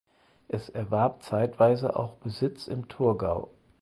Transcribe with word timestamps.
Es 0.47 0.67
erwarb 0.69 1.21
zeitweise 1.21 1.95
auch 1.95 2.15
Besitz 2.15 2.65
im 2.65 2.87
Thurgau. 2.87 3.51